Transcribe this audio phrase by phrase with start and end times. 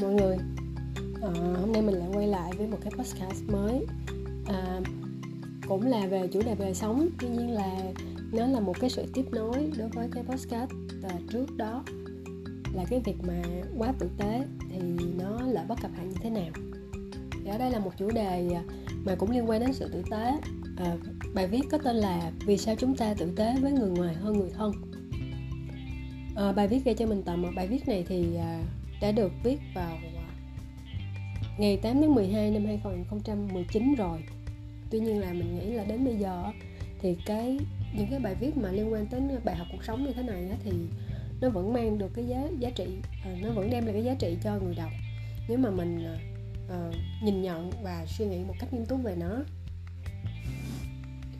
[0.00, 0.36] chào mọi người.
[1.22, 1.28] À,
[1.60, 3.86] Hôm nay mình lại quay lại với một cái podcast mới.
[4.46, 4.80] À,
[5.68, 7.92] Cũng là về chủ đề về sống Tuy nhiên là
[8.32, 10.70] nó là một cái sự tiếp nối đối với cái podcast
[11.02, 11.84] à, trước đó.
[12.74, 13.42] Là cái việc mà
[13.78, 14.78] quá tử tế thì
[15.18, 16.50] nó là bất cập hại như thế nào.
[17.32, 18.56] Thì Ở đây là một chủ đề
[19.04, 20.32] mà cũng liên quan đến sự tử tế.
[20.76, 20.96] À,
[21.34, 24.38] Bài viết có tên là Vì sao chúng ta tử tế với người ngoài hơn
[24.38, 24.72] người thân?
[26.36, 27.48] À, Bài viết gây cho mình tò mò.
[27.56, 28.60] Bài viết này thì à,
[29.00, 30.28] đã được viết vào à,
[31.58, 34.24] ngày 8 tháng 12 năm 2019 rồi.
[34.90, 36.44] Tuy nhiên là mình nghĩ là đến bây giờ
[37.00, 37.58] thì cái
[37.96, 40.50] những cái bài viết mà liên quan đến bài học cuộc sống như thế này
[40.64, 40.72] thì
[41.40, 42.86] nó vẫn mang được cái giá giá trị
[43.24, 44.90] à, nó vẫn đem lại cái giá trị cho người đọc.
[45.48, 46.16] Nếu mà mình
[46.66, 49.38] uh, nhìn nhận và suy nghĩ một cách nghiêm túc về nó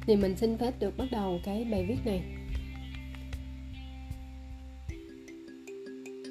[0.06, 2.22] thì mình xin phép được bắt đầu cái bài viết này.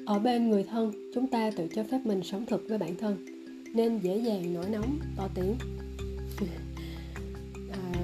[0.06, 3.16] Ở bên người thân chúng ta tự cho phép mình sống thực với bản thân
[3.74, 5.54] nên dễ dàng nổi nóng to tiếng.
[7.72, 8.02] À,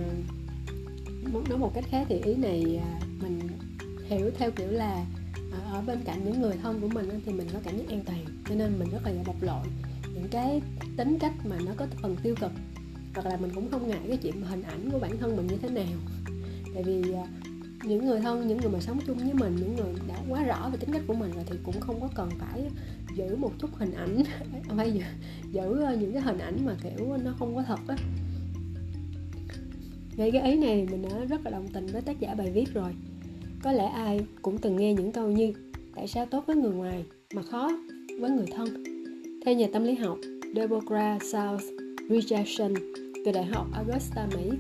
[1.48, 3.40] nói một cách khác thì ý này à, mình
[4.04, 5.06] hiểu theo kiểu là
[5.52, 8.00] à, ở bên cạnh những người thân của mình thì mình có cảm giác an
[8.06, 9.62] toàn cho nên mình rất là dễ bộc lộ
[10.14, 10.62] những cái
[10.96, 12.52] tính cách mà nó có phần tiêu cực
[13.14, 15.56] hoặc là mình cũng không ngại cái chuyện hình ảnh của bản thân mình như
[15.56, 15.98] thế nào.
[16.74, 17.24] Tại vì à,
[17.84, 20.68] những người thân những người mà sống chung với mình những người đã quá rõ
[20.72, 22.64] về tính cách của mình rồi thì cũng không có cần phải
[23.16, 24.22] giữ một chút hình ảnh
[24.76, 25.02] phải giữ,
[25.52, 27.96] giữ ờ, những cái hình ảnh mà kiểu nó không có thật á.
[30.16, 32.74] Ngay cái ý này mình đã rất là đồng tình với tác giả bài viết
[32.74, 32.92] rồi.
[33.62, 35.52] Có lẽ ai cũng từng nghe những câu như
[35.94, 37.72] tại sao tốt với người ngoài mà khó
[38.20, 38.84] với người thân?
[39.44, 40.18] Theo nhà tâm lý học
[40.54, 41.64] Deborah South
[42.10, 42.74] Richardson
[43.24, 44.50] từ Đại học Augusta, Mỹ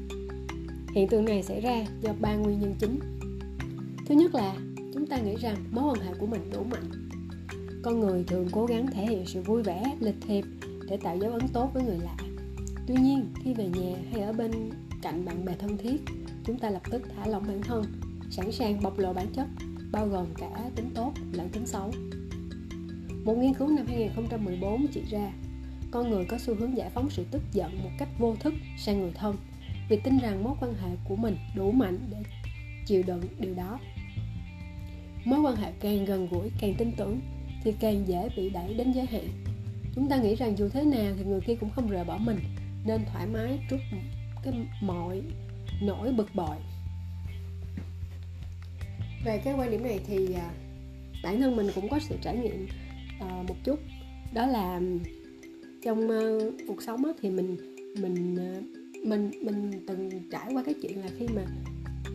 [0.94, 2.98] hiện tượng này xảy ra do ba nguyên nhân chính
[4.12, 4.54] thứ nhất là,
[4.94, 7.08] chúng ta nghĩ rằng mối quan hệ của mình đủ mạnh.
[7.82, 10.44] Con người thường cố gắng thể hiện sự vui vẻ, lịch thiệp
[10.88, 12.16] để tạo dấu ấn tốt với người lạ.
[12.86, 14.50] Tuy nhiên, khi về nhà hay ở bên
[15.02, 16.02] cạnh bạn bè thân thiết,
[16.44, 17.84] chúng ta lập tức thả lỏng bản thân,
[18.30, 19.46] sẵn sàng bộc lộ bản chất,
[19.92, 21.92] bao gồm cả tính tốt lẫn tính xấu.
[23.24, 25.32] Một nghiên cứu năm 2014 chỉ ra,
[25.90, 29.00] con người có xu hướng giải phóng sự tức giận một cách vô thức sang
[29.00, 29.36] người thân
[29.88, 32.18] vì tin rằng mối quan hệ của mình đủ mạnh để
[32.86, 33.78] chịu đựng điều đó
[35.24, 37.20] mối quan hệ càng gần gũi, càng tin tưởng,
[37.64, 39.28] thì càng dễ bị đẩy đến giới hạn.
[39.94, 42.38] Chúng ta nghĩ rằng dù thế nào thì người kia cũng không rời bỏ mình,
[42.86, 43.80] nên thoải mái trút
[44.44, 45.22] cái mọi
[45.82, 46.56] nỗi bực bội.
[49.24, 50.50] Về cái quan điểm này thì à,
[51.24, 52.66] bản thân mình cũng có sự trải nghiệm
[53.20, 53.80] à, một chút.
[54.32, 54.80] Đó là
[55.84, 57.56] trong ờ, cuộc sống thì mình
[58.00, 58.60] mình à,
[59.04, 61.42] mình mình từng trải qua cái chuyện là khi mà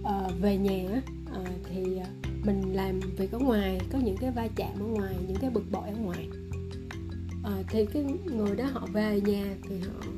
[0.04, 1.02] ờ, về nhà
[1.32, 2.00] ờ, thì
[2.48, 5.72] mình làm việc ở ngoài có những cái va chạm ở ngoài những cái bực
[5.72, 6.28] bội ở ngoài.
[7.44, 10.12] À, thì cái người đó họ về nhà thì họ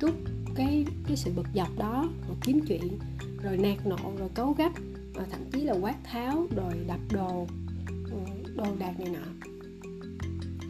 [0.00, 0.14] trút
[0.54, 2.98] cái cái sự bực dọc đó họ kiếm chuyện
[3.42, 4.72] rồi nạt nộ rồi cấu gắt
[5.14, 7.46] và thậm chí là quát tháo rồi đập đồ
[7.88, 8.18] ờ,
[8.56, 9.48] đồ đạc này nọ.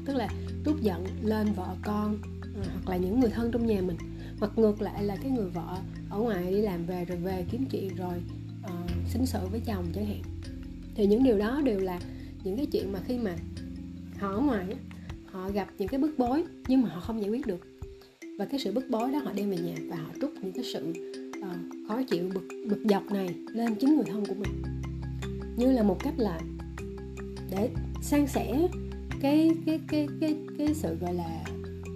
[0.05, 0.29] Tức là
[0.65, 2.19] trút giận lên vợ con
[2.57, 3.97] ờ, hoặc là những người thân trong nhà mình.
[4.39, 5.77] Hoặc ngược lại là cái người vợ
[6.11, 8.23] ở ngoài đi làm về rồi về kiếm chuyện rồi
[8.65, 10.34] uh, xính sự với chồng chẳng hạn
[10.95, 12.01] thì những điều đó đều là
[12.45, 13.37] những cái chuyện mà khi mà
[14.19, 14.67] họ ở ngoài
[15.27, 17.61] họ gặp những cái bức bối nhưng mà họ không giải quyết được.
[18.39, 20.65] Và cái sự bức bối đó họ đem về nhà và họ trút những cái
[20.73, 20.93] sự
[21.39, 24.63] uh, khó chịu bực bực dọc này lên chính người thân của mình.
[25.57, 26.41] Như là một cách là
[27.51, 27.71] để
[28.03, 28.69] san sẻ
[29.21, 31.45] cái cái cái cái cái sự gọi là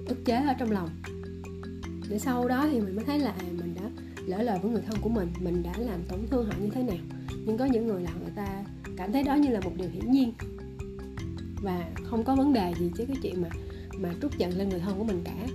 [0.08, 0.88] ức chế ở trong lòng.
[2.10, 3.90] Để sau đó thì mình mới thấy là à, mình đã
[4.26, 6.82] lỡ lời với người thân của mình mình đã làm tổn thương họ như thế
[6.82, 6.98] nào.
[7.46, 8.64] Nhưng có những người là người ta
[8.98, 10.32] cảm thấy đó như là một điều hiển nhiên.
[11.62, 13.48] Và không có vấn đề gì chứ cái chuyện mà
[13.94, 15.46] mà trút giận lên người thân của mình cả.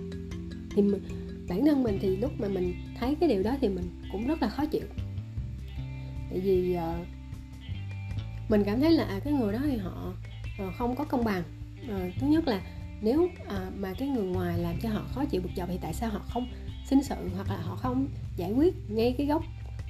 [0.75, 1.01] Thì mình,
[1.49, 4.41] bản thân mình thì lúc mà mình thấy cái điều đó thì mình cũng rất
[4.41, 4.85] là khó chịu.
[6.29, 7.07] Tại vì uh,
[8.49, 10.13] mình cảm thấy là à, cái người đó thì họ
[10.67, 11.43] uh, không có công bằng.
[11.83, 12.61] Uh, thứ nhất là
[13.01, 15.93] nếu uh, mà cái người ngoài làm cho họ khó chịu bực dọc thì tại
[15.93, 16.47] sao họ không
[16.89, 18.07] xin sự hoặc là họ không
[18.37, 19.43] giải quyết ngay cái gốc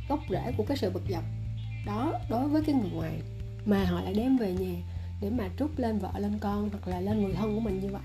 [0.10, 1.24] gốc rễ của cái sự bực dọc
[1.86, 3.22] đó đối với cái người ngoài?
[3.66, 4.74] Mà họ lại đem về nhà
[5.22, 7.88] để mà trút lên vợ lên con hoặc là lên người thân của mình như
[7.92, 8.02] vậy.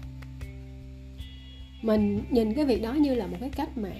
[1.82, 3.90] Mình nhìn cái việc đó như là một cái cách mà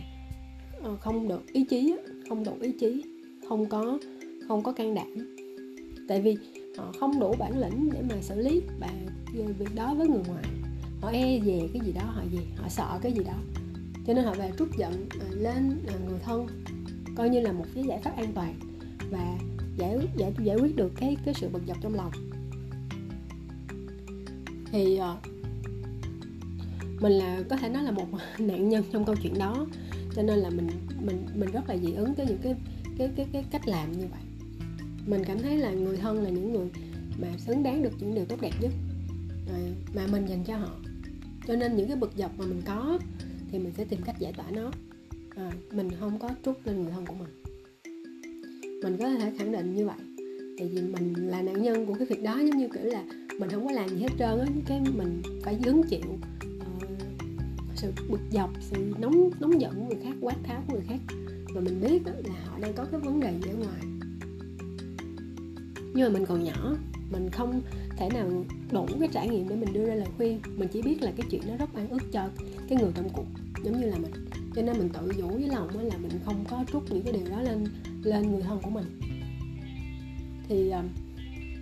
[0.83, 1.97] ờ, không được ý chí
[2.29, 3.05] không đủ ý chí,
[3.49, 3.99] không có
[4.49, 5.37] không có can đảm.
[6.09, 6.37] Tại vì
[6.77, 8.91] họ không đủ bản lĩnh để mà xử lý và
[9.39, 10.45] ờ, việc đó với người ngoài.
[11.01, 13.35] Họ e về cái gì đó, họ gì, họ sợ cái gì đó.
[14.07, 16.47] Cho nên họ về trút giận lên người thân,
[17.17, 18.55] coi như là một cái giải pháp an toàn.
[19.11, 19.39] Và
[19.79, 22.13] giải giải giải quyết được cái cái sự bực dọc trong lòng.
[24.73, 25.17] Thì ờ,
[27.01, 28.07] mình là có thể nói là một
[28.39, 29.67] nạn nhân trong câu chuyện đó.
[30.15, 30.69] Cho nên là mình
[31.01, 32.55] mình mình rất là dị ứng tới những cái
[32.99, 34.21] cái cái cái cách làm như vậy.
[35.07, 36.69] Mình cảm thấy là người thân là những người
[37.19, 38.73] mà xứng đáng được những điều tốt đẹp nhất
[39.95, 40.71] mà mình dành cho họ.
[41.47, 42.99] Cho nên những cái bực dọc mà mình có
[43.51, 44.71] thì mình sẽ tìm cách giải tỏa nó.
[45.37, 47.48] À, mình không có trút lên người thân của mình
[48.83, 49.97] mình có thể khẳng định như vậy.
[50.59, 53.05] Tại vì mình là nạn nhân của cái việc đó giống như kiểu là
[53.39, 56.19] mình không có làm gì hết trơn á cái mình phải hứng chịu
[56.77, 56.91] uh,
[57.77, 60.99] sự bực dọc sự nóng nóng giận của người khác quát tháo của người khác.
[61.55, 63.81] Và mình biết là họ đang có cái vấn đề gì ở ngoài.
[65.95, 66.77] Nhưng mà mình còn nhỏ
[67.11, 67.63] mình không
[67.97, 70.41] thể nào đủ cái trải nghiệm để mình đưa ra lời khuyên.
[70.57, 72.29] Mình chỉ biết là cái chuyện nó rất oan ức cho
[72.69, 73.27] cái người trong cuộc
[73.65, 74.13] giống như là mình.
[74.55, 77.29] Cho nên mình tự vũ với lòng là mình không có trút những cái điều
[77.31, 77.65] đó lên
[78.03, 79.01] lên người thân của mình.
[80.49, 80.83] Thì à,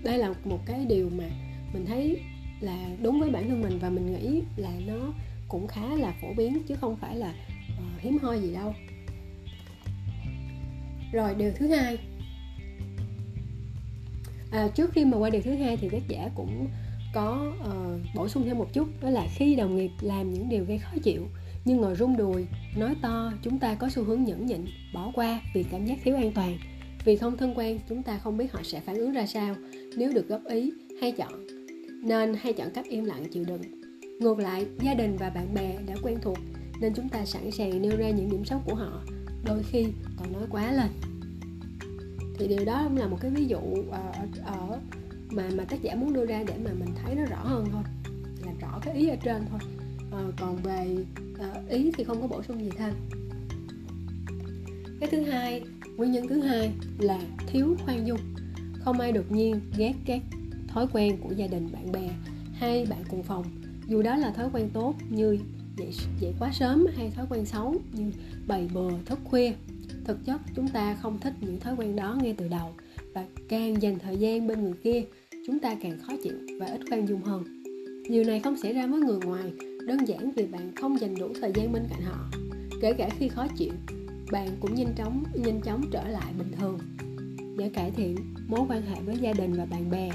[0.04, 1.24] đây là một cái điều mà
[1.72, 2.20] mình thấy
[2.60, 5.14] là đúng với bản thân mình và mình nghĩ là nó
[5.48, 7.34] cũng khá là phổ biến chứ không phải là
[7.78, 8.74] uh, hiếm hoi gì đâu.
[11.12, 11.98] Rồi điều thứ hai.
[14.50, 16.68] À, trước khi mà qua điều thứ hai thì tác giả cũng
[17.14, 20.64] có uh, bổ sung thêm một chút đó là khi đồng nghiệp làm những điều
[20.64, 21.28] gây khó chịu
[21.64, 22.46] như ngồi rung đùi
[22.78, 24.64] nói to chúng ta có xu hướng nhẫn nhịn
[24.94, 26.58] bỏ qua vì cảm giác thiếu an toàn.
[27.04, 29.54] Vì không thân quen chúng ta không biết họ sẽ phản ứng ra sao.
[29.96, 31.46] Nếu được góp ý hay chọn.
[32.02, 33.62] Nên hay chọn cách im lặng chịu đựng.
[34.20, 36.38] Ngược lại gia đình và bạn bè đã quen thuộc
[36.80, 39.02] nên chúng ta sẵn sàng nêu ra những điểm xấu của họ.
[39.44, 39.86] Đôi khi
[40.18, 40.88] còn nói quá lên.
[42.38, 43.58] Thì điều đó cũng là một cái ví dụ
[43.90, 44.80] ờ, ở, ở
[45.30, 47.82] mà mà tác giả muốn đưa ra để mà mình thấy nó rõ hơn thôi.
[48.46, 49.60] Là rõ cái ý ở trên thôi
[50.16, 50.96] à, còn về
[51.38, 52.94] à, ý thì không có bổ sung gì thêm.
[55.00, 55.62] Cái thứ hai
[55.96, 58.20] nguyên nhân thứ hai là thiếu khoan dung.
[58.78, 60.22] Không ai đột nhiên ghét các
[60.68, 62.10] thói quen của gia đình bạn bè
[62.52, 63.44] hay bạn cùng phòng.
[63.86, 65.38] Dù đó là thói quen tốt như
[65.76, 68.10] dậy, dậy quá sớm hay thói quen xấu như
[68.46, 69.52] bày bừa thức khuya
[70.04, 72.74] thực chất chúng ta không thích những thói quen đó ngay từ đầu.
[73.14, 75.04] Và càng dành thời gian bên người kia
[75.46, 77.44] chúng ta càng khó chịu và ít khoan dung hơn.
[78.08, 79.52] Điều này không xảy ra với người ngoài
[79.86, 82.30] đơn giản vì bạn không dành đủ thời gian bên cạnh họ.
[82.80, 83.72] Kể cả khi khó chịu,
[84.30, 86.78] bạn cũng nhanh chóng nhanh chóng trở lại bình thường.
[87.58, 88.16] Để cải thiện
[88.48, 90.10] mối quan hệ với gia đình và bạn bè,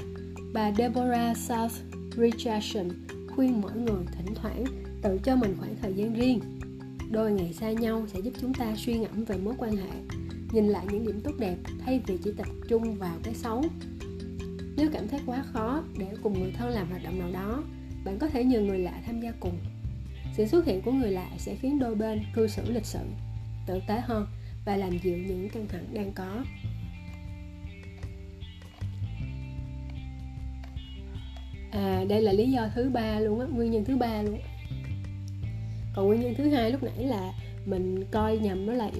[0.52, 1.72] bà Deborah South
[2.16, 2.88] Richardson
[3.34, 4.64] khuyên mỗi người thỉnh thoảng
[5.02, 6.40] tự cho mình khoảng thời gian riêng.
[7.10, 9.90] Đôi ngày xa nhau sẽ giúp chúng ta suy ngẫm về mối quan hệ,
[10.52, 13.64] nhìn lại những điểm tốt đẹp thay vì chỉ tập trung vào cái xấu.
[14.76, 17.62] Nếu cảm thấy quá khó để cùng người thân làm hoạt động nào đó
[18.04, 19.58] bạn có thể nhờ người lạ tham gia cùng.
[20.32, 23.00] Sự xuất hiện của người lạ sẽ khiến đôi bên cư xử lịch sự,
[23.66, 24.26] tử tế hơn
[24.64, 26.44] và làm dịu những căng thẳng đang có.
[31.70, 34.38] À đây là lý do thứ ba luôn á, nguyên nhân thứ ba luôn
[35.94, 37.32] còn nguyên nhân thứ hai lúc nãy là
[37.66, 38.90] mình coi nhầm nó là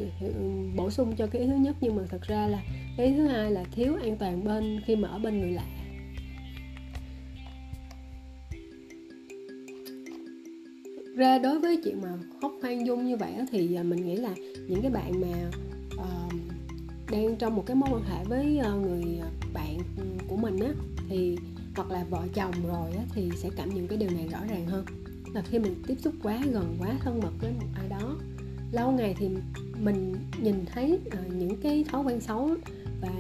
[0.77, 2.63] bổ sung cho cái ý thứ nhất, nhưng mà thật ra là
[2.97, 5.65] cái ý thứ hai là thiếu an toàn bên khi mà ở bên người lạ.
[11.17, 12.09] Ra đối với chuyện mà
[12.41, 14.35] khóc hoang dung như vậy thì à, mình nghĩ là
[14.69, 15.51] những cái bạn mà
[15.95, 16.33] uh,
[17.11, 19.79] đang trong một cái mối quan hệ với ờ, người ờ, bạn
[20.29, 20.71] của mình á
[21.09, 21.37] thì
[21.77, 24.67] hoặc là vợ chồng rồi á, thì sẽ cảm nhận cái điều này rõ ràng
[24.67, 24.85] hơn.
[25.35, 28.17] Là khi mình tiếp xúc quá gần quá thân mật với một ai đó
[28.73, 29.29] lâu ngày thì
[29.81, 32.51] mình nhìn thấy uh, những cái thói quen xấu
[33.01, 33.13] và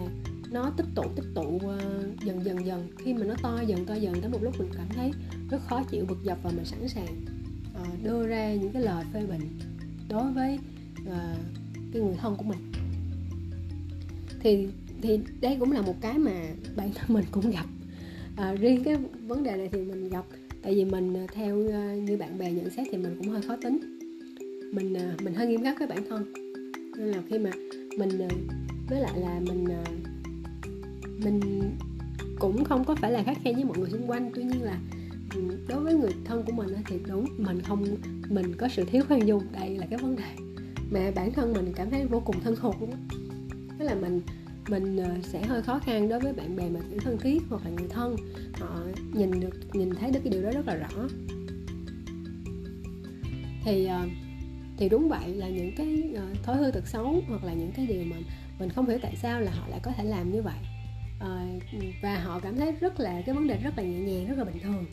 [0.50, 2.88] nó tích tụ tích tụ uh, dần dần dần.
[2.98, 5.10] Khi mà nó to dần to dần tới một lúc mình cảm thấy
[5.50, 7.41] rất khó chịu bực dọc và mình sẵn sàng
[8.02, 9.40] đưa ra những cái lời phê bình
[10.08, 10.58] đối với
[11.02, 11.38] uh,
[11.92, 12.58] cái người thân của mình.
[14.40, 14.68] Thì
[15.02, 16.32] thì đây cũng là một cái mà
[16.76, 17.66] bản thân mình cũng gặp.
[18.36, 20.24] À, riêng cái vấn đề này thì mình gặp
[20.62, 21.56] tại vì mình ờ, theo
[21.96, 23.78] như bạn bè nhận xét thì mình cũng hơi khó tính.
[24.72, 26.32] Mình mình hơi nghiêm khắc với bản thân.
[26.96, 27.50] Nên là khi mà
[27.98, 28.28] mình
[28.88, 29.64] với lại là mình
[31.24, 31.40] mình
[32.38, 34.30] cũng không có phải là khắc khe với mọi người xung quanh.
[34.34, 34.78] Tuy nhiên là
[35.68, 37.84] đối với người thân của mình thì đúng, mình không,
[38.28, 40.34] mình có sự thiếu khoan dung, đây là cái vấn đề.
[40.90, 42.90] Mà bản thân mình cảm thấy vô cùng thân thuộc luôn
[43.78, 44.20] đó là mình
[44.68, 47.64] mình ờ, sẽ hơi khó khăn đối với bạn bè mà kiểu thân thiết hoặc
[47.64, 48.16] là người thân.
[48.54, 48.78] Họ
[49.12, 51.08] nhìn được, nhìn thấy được cái điều đó rất là rõ.
[53.64, 54.06] Thì ờ,
[54.76, 57.86] thì đúng vậy là những cái ờ, thói hư tật xấu hoặc là những cái
[57.86, 58.16] điều mà
[58.58, 60.58] mình không hiểu tại sao là họ lại có thể làm như vậy.
[62.02, 64.44] Và họ cảm thấy rất là, cái vấn đề rất là nhẹ nhàng, rất là
[64.44, 64.84] bình thường.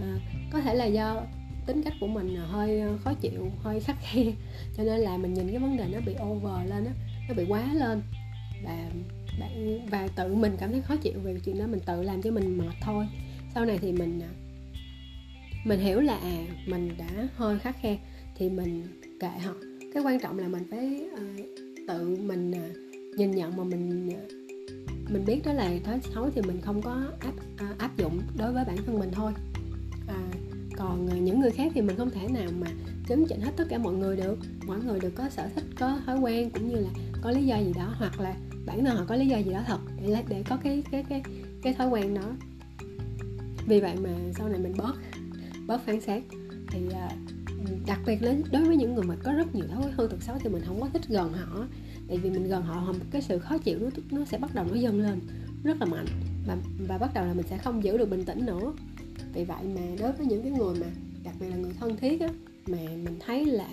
[0.00, 0.18] À,
[0.52, 1.22] có thể là do
[1.66, 4.22] tính cách của mình hơi ờ, khó chịu hơi khắc khe.
[4.76, 6.92] Cho nên là mình nhìn cái vấn đề nó bị over lên á
[7.28, 8.02] nó bị quá lên.
[8.64, 8.90] Và
[9.40, 12.30] bạn và tự mình cảm thấy khó chịu về chuyện đó mình tự làm cho
[12.30, 13.06] mình mệt thôi.
[13.54, 14.30] Sau này thì mình à,
[15.64, 17.98] mình hiểu là à mình đã hơi khắc khe
[18.36, 18.86] thì mình
[19.20, 19.52] kệ họ.
[19.94, 21.46] Cái quan trọng là mình phải uh,
[21.88, 26.42] tự mình uh, nhìn nhận mà mình uh, mình biết đó là thói xấu thì
[26.42, 27.32] mình không có áp
[27.70, 29.32] uh, áp dụng đối với bản thân mình thôi
[30.08, 30.20] à,
[30.76, 32.66] còn ờ, những người khác thì mình không thể nào mà
[33.08, 34.38] chấn chỉnh hết tất cả mọi người được.
[34.66, 36.88] Mỗi người đều có sở thích có thói quen cũng như là
[37.22, 38.36] có lý do gì đó hoặc là
[38.66, 41.22] bản thân họ có lý do gì đó thật để để có cái cái cái
[41.62, 42.32] cái thói quen đó.
[43.66, 44.94] Vì vậy mà sau này mình bớt
[45.66, 46.22] bớt phán xét.
[46.70, 47.08] Thì ờ,
[47.86, 50.36] đặc biệt là đối với những người mà có rất nhiều thói hư tật xấu
[50.40, 51.66] thì mình không có thích gần họ.
[52.08, 54.74] Tại vì mình gần họ cái sự khó chịu nó nó sẽ bắt đầu nó
[54.74, 55.20] dâng lên
[55.64, 56.06] rất là mạnh
[56.46, 56.56] và
[56.88, 58.72] và bắt đầu là mình sẽ không giữ được bình tĩnh nữa
[59.36, 60.86] vì vậy mà đối với những cái người mà
[61.24, 62.28] đặc biệt là người thân thiết á,
[62.66, 63.68] mà mình thấy là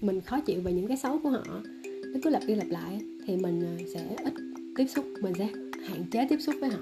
[0.00, 1.44] mình khó chịu về những cái xấu của họ,
[1.84, 4.34] nó cứ lặp đi lặp lại thì mình à, sẽ ít
[4.76, 5.48] tiếp xúc, mình sẽ
[5.88, 6.80] hạn chế tiếp xúc với họ.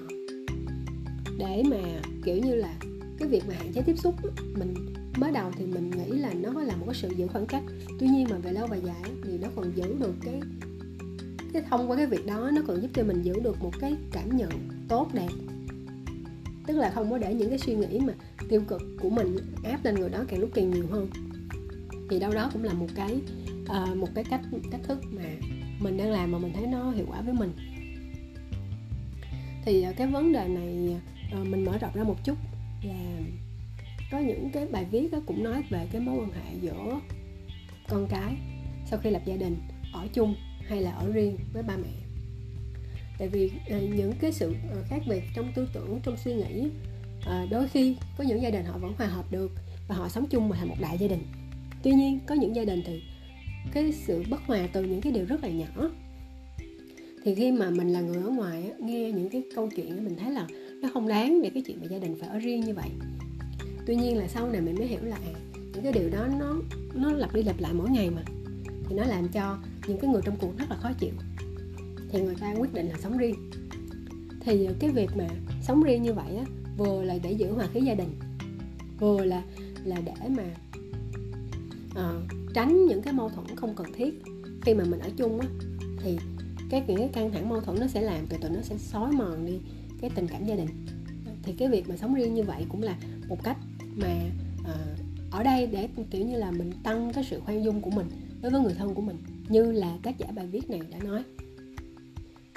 [1.37, 2.73] Để mà, kiểu như là,
[3.19, 4.15] cái việc mà hạn chế tiếp xúc
[4.59, 4.73] mình,
[5.17, 7.63] mới đầu thì mình nghĩ là nó là một cái sự giữ khoảng cách.
[7.99, 10.41] Tuy nhiên mà về lâu về dài thì nó còn giữ được cái
[11.53, 13.95] cái thông qua cái việc đó, nó còn giúp cho mình giữ được một cái
[14.11, 14.51] cảm nhận
[14.87, 15.29] tốt đẹp
[16.71, 18.13] tức là không có để những cái suy nghĩ mà
[18.49, 21.09] tiêu cực của mình áp lên người đó càng lúc càng nhiều hơn.
[22.09, 23.21] Thì đâu đó cũng là một cái
[23.63, 25.23] uh, một cái cách cách thức mà
[25.79, 27.51] mình đang làm mà mình thấy nó hiệu quả với mình.
[29.65, 30.95] Thì uh, cái vấn đề này
[31.41, 32.37] uh, mình mở rộng ra một chút
[32.83, 33.19] là
[34.11, 36.99] có những cái bài viết đó cũng nói về cái mối quan hệ giữa
[37.87, 38.35] con cái
[38.85, 39.57] sau khi lập gia đình
[39.93, 40.35] ở chung
[40.67, 42.10] hay là ở riêng với ba mẹ
[43.21, 46.67] tại vì ờ, những cái sự ờ, khác biệt trong tư tưởng, trong suy nghĩ
[47.25, 49.51] ờ, đôi khi có những gia đình họ vẫn hòa hợp được
[49.87, 51.23] và họ sống chung mà thành một đại gia đình.
[51.83, 53.01] Tuy nhiên, có những gia đình thì
[53.71, 55.89] cái sự bất hòa từ những cái điều rất là nhỏ.
[57.23, 60.31] Thì khi mà mình là người ở ngoài nghe những cái câu chuyện mình thấy
[60.31, 60.47] là
[60.81, 62.89] nó không đáng để cái chuyện mà gia đình phải ở riêng như vậy.
[63.87, 65.17] Tuy nhiên là sau này mình mới hiểu là
[65.73, 66.55] những cái điều đó nó
[66.93, 68.21] nó lặp đi lặp lại mỗi ngày mà.
[68.89, 71.13] Thì nó làm cho những cái người trong cuộc rất là khó chịu
[72.11, 73.35] thì người ta quyết định là sống riêng.
[74.39, 75.27] Thì ờ, cái việc mà
[75.61, 76.45] sống riêng như vậy á
[76.77, 78.09] vừa là để giữ hòa khí gia đình
[78.99, 79.43] vừa là
[79.83, 80.43] là để mà
[81.95, 82.13] à,
[82.53, 84.21] tránh những cái mâu thuẫn không cần thiết.
[84.61, 85.47] Khi mà mình ở chung á
[86.03, 86.17] thì
[86.69, 89.11] cái những cái căng thẳng mâu thuẫn nó sẽ làm từ từ nó sẽ xói
[89.11, 89.59] mòn đi
[90.01, 90.67] cái tình cảm gia đình.
[91.43, 93.57] Thì cái việc mà sống riêng như vậy cũng là một cách
[93.95, 94.21] mà
[94.65, 94.75] à,
[95.31, 98.07] ở đây để kiểu như là mình tăng cái sự khoan dung của mình
[98.41, 99.17] đối với người thân của mình
[99.49, 101.23] như là tác giả bài viết này đã nói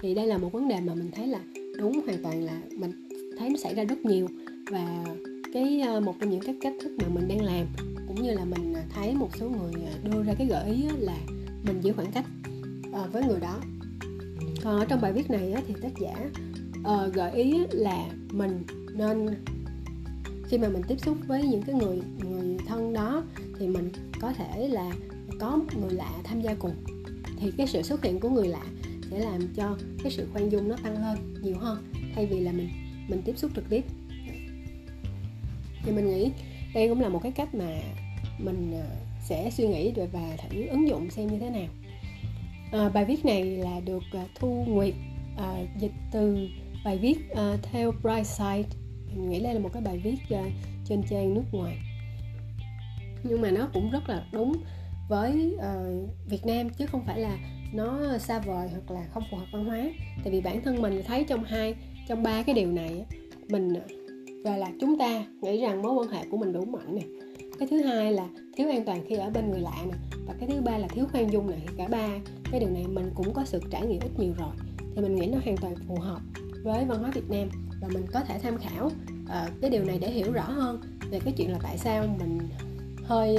[0.04, 1.40] thì đây là một vấn đề mà mình thấy là
[1.78, 3.08] đúng hoàn toàn là mình
[3.38, 4.28] thấy nó xảy ra rất nhiều.
[4.70, 5.04] Và
[5.52, 7.66] cái ờ, một trong những cái cách thức mà mình đang làm,
[8.08, 10.82] cũng như là mình ờ, thấy một số người ờ, đưa ra cái gợi ý
[10.98, 11.16] là
[11.62, 12.24] mình giữ khoảng cách
[13.12, 13.60] với người đó.
[14.64, 16.14] Còn ở trong bài viết này thì tác giả
[17.14, 18.62] gợi ý là mình
[18.94, 19.28] nên
[20.48, 23.22] khi mà mình tiếp xúc với những cái người người thân đó,
[23.58, 24.92] thì mình có thể là
[25.40, 26.74] có người lạ tham gia cùng.
[27.36, 28.62] Thì cái sự xuất hiện của người lạ
[29.10, 32.52] sẽ làm cho cái sự khoan dung nó tăng lên nhiều hơn thay vì là
[32.52, 32.68] mình
[33.08, 33.84] mình tiếp xúc trực tiếp.
[35.82, 36.30] Thì mình nghĩ
[36.74, 37.80] đây cũng là một cái cách mà
[38.38, 38.86] mình à,
[39.24, 41.68] sẽ suy nghĩ rồi và thử ứng dụng xem như thế nào.
[42.72, 44.94] À, bài viết này là được à, thu nguyệt
[45.36, 46.48] à, dịch từ
[46.84, 48.68] bài viết à, theo Brightside
[49.16, 50.44] mình nghĩ đây là một cái bài viết à,
[50.84, 51.78] trên trang nước ngoài.
[53.22, 54.56] Nhưng mà nó cũng rất là đúng
[55.08, 57.38] với uh, Việt Nam chứ không phải là
[57.74, 59.82] nó xa vời hoặc là không phù hợp văn hóa.
[60.24, 61.74] Tại vì bản thân mình thấy trong hai
[62.08, 63.04] trong ba cái điều này
[63.48, 63.68] mình
[64.44, 67.02] và là chúng ta nghĩ rằng mối quan hệ của mình đủ mạnh nè.
[67.58, 69.94] Cái thứ hai là thiếu an toàn khi ở bên người lạ nè.
[70.26, 72.08] Và cái thứ ba là thiếu khoan dung này cả ba
[72.50, 74.54] cái điều này mình cũng có sự trải nghiệm ít nhiều rồi.
[74.96, 76.20] Thì mình nghĩ nó hoàn toàn phù hợp
[76.62, 77.48] với văn hóa Việt Nam.
[77.80, 81.20] Và mình có thể tham khảo uh, cái điều này để hiểu rõ hơn về
[81.24, 82.38] cái chuyện là tại sao mình
[83.04, 83.36] hơi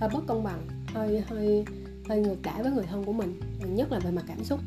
[0.00, 1.64] hơi bất công bằng hơi hơi
[2.10, 3.40] hơi ngược đãi với người thân của mình
[3.74, 4.60] nhất là về mặt cảm xúc.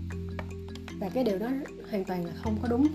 [0.99, 1.49] Và cái điều đó
[1.89, 2.87] hoàn toàn là không có đúng.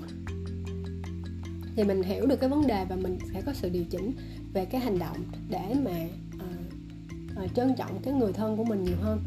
[1.76, 4.12] Thì mình hiểu được cái vấn đề và mình sẽ có sự điều chỉnh
[4.52, 5.17] về cái hành động
[5.49, 9.25] để mà uh, uh, trân trọng cái người thân của mình nhiều hơn.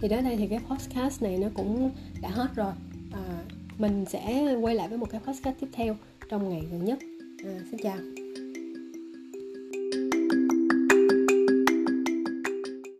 [0.00, 2.72] Thì đến đây thì cái podcast này nó cũng đã hết rồi.
[3.08, 5.96] Uh, mình sẽ quay lại với một cái podcast tiếp theo
[6.30, 6.98] trong ngày gần nhất.
[7.42, 8.17] Uh, xin chào.